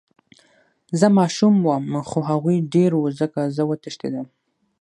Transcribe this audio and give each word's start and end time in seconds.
زه 0.99 1.07
ماشوم 1.17 1.55
وم 1.61 1.85
خو 2.09 2.19
هغوي 2.29 2.57
ډير 2.73 2.91
وو 2.95 3.07
ځکه 3.19 3.39
زه 3.55 3.63
وتښتېدم. 3.69 4.27